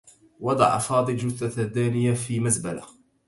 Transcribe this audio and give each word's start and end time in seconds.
وضع 0.39 0.77
فاضل 0.77 1.17
جثة 1.17 1.63
دانية 1.63 2.13
في 2.13 2.39
مزبلة. 2.39 2.83